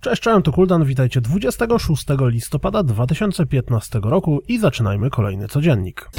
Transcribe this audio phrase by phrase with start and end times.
[0.00, 6.10] Cześć, cześć, to Kuldan, witajcie 26 listopada 2015 roku i zaczynajmy kolejny codziennik.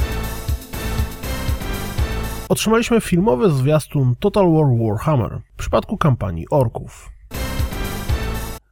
[2.50, 7.10] Otrzymaliśmy filmowy zwiastun Total War Warhammer w przypadku kampanii Orków.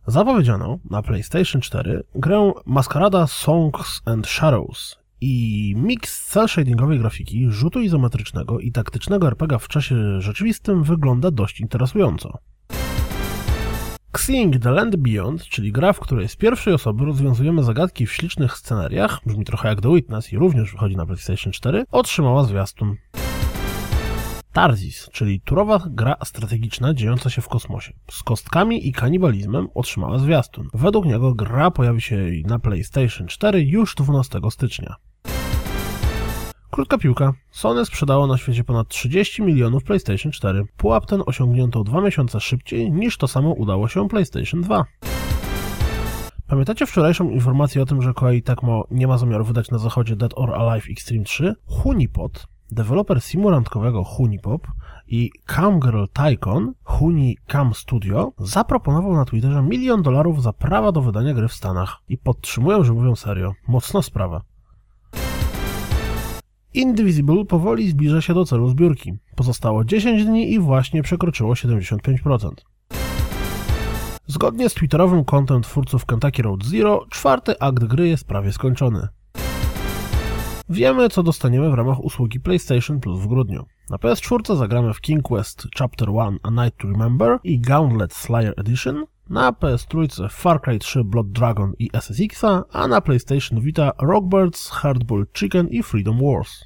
[0.07, 7.81] Zapowiedziano na PlayStation 4 grę Maskarada Songs and Shadows i miks cel shadingowej grafiki, rzutu
[7.81, 12.37] izometrycznego i taktycznego RPG w czasie rzeczywistym wygląda dość interesująco.
[14.19, 18.57] Seeing the Land Beyond, czyli gra, w której z pierwszej osoby rozwiązujemy zagadki w ślicznych
[18.57, 22.95] scenariach, brzmi trochę jak The Witness i również wychodzi na PlayStation 4, otrzymała zwiastun.
[24.53, 27.93] Tarzis, czyli turowa gra strategiczna dziejąca się w kosmosie.
[28.11, 30.67] Z kostkami i kanibalizmem otrzymała zwiastun.
[30.73, 34.95] Według niego gra pojawi się na PlayStation 4 już 12 stycznia.
[36.71, 37.33] Krótka piłka.
[37.51, 40.65] Sony sprzedało na świecie ponad 30 milionów PlayStation 4.
[40.77, 44.85] Pułap ten osiągnięto dwa miesiące szybciej niż to samo udało się PlayStation 2.
[46.47, 50.33] Pamiętacie wczorajszą informację o tym, że Koei Tecmo nie ma zamiaru wydać na zachodzie Dead
[50.35, 51.55] or Alive Extreme 3?
[51.65, 54.67] Hunipot, deweloper simulantkowego Hunipop
[55.07, 61.33] i Camgirl Tycoon, Huni Cam Studio, zaproponował na Twitterze milion dolarów za prawa do wydania
[61.33, 61.97] gry w Stanach.
[62.09, 63.53] I podtrzymują, że mówią serio.
[63.67, 64.41] Mocna sprawa.
[66.73, 69.13] Indivisible powoli zbliża się do celu zbiórki.
[69.35, 72.49] Pozostało 10 dni i właśnie przekroczyło 75%.
[74.27, 79.07] Zgodnie z twitterowym kontem twórców Kentucky Road Zero, czwarty akt gry jest prawie skończony.
[80.69, 83.65] Wiemy, co dostaniemy w ramach usługi PlayStation Plus w grudniu.
[83.89, 88.53] Na PS4 zagramy w King Quest Chapter 1 A Night to Remember i Gauntlet Slayer
[88.57, 94.69] Edition, na PS3 Far Cry 3 Blood Dragon i SSX, a na PlayStation Vita Rockbirds,
[94.69, 96.65] Hardball Chicken i Freedom Wars.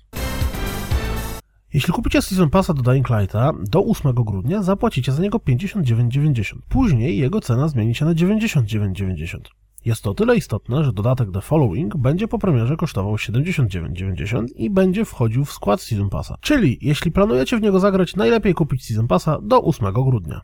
[1.73, 6.55] Jeśli kupicie Season Passa do Dying Lighta do 8 grudnia, zapłacicie za niego 59,90.
[6.69, 9.37] Później jego cena zmieni się na 99,90.
[9.85, 15.05] Jest to tyle istotne, że dodatek The Following będzie po premierze kosztował 79,90 i będzie
[15.05, 16.37] wchodził w skład Season Passa.
[16.41, 20.41] Czyli jeśli planujecie w niego zagrać, najlepiej kupić Season Passa do 8 grudnia.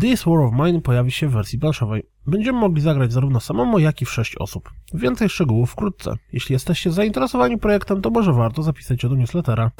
[0.00, 2.02] This War of Mine pojawi się w wersji planszowej.
[2.26, 4.70] Będziemy mogli zagrać zarówno samemu, jak i w 6 osób.
[4.94, 6.14] Więcej szczegółów wkrótce.
[6.32, 9.70] Jeśli jesteście zainteresowani projektem, to może warto zapisać się do newslettera.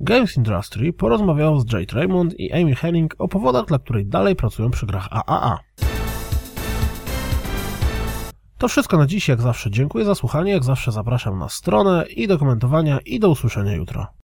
[0.00, 4.70] Games Industry porozmawiało z Jade Raymond i Amy Henning o powodach, dla których dalej pracują
[4.70, 5.58] przy grach AAA.
[8.58, 12.28] To wszystko na dziś, jak zawsze dziękuję za słuchanie, jak zawsze zapraszam na stronę i
[12.28, 14.16] do komentowania i do usłyszenia jutro.